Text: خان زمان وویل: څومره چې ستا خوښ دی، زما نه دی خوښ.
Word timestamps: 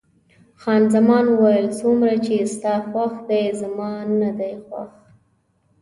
خان 0.61 0.83
زمان 0.95 1.25
وویل: 1.29 1.67
څومره 1.79 2.13
چې 2.25 2.35
ستا 2.53 2.73
خوښ 2.89 3.13
دی، 3.29 3.43
زما 3.61 3.89
نه 4.21 4.31
دی 4.39 4.53
خوښ. 4.65 4.91